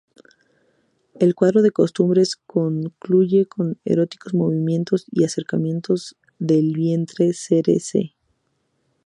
[1.19, 8.15] El cuadro de costumbres concluye con eróticos movimientos y acercamientos del vientre sere se.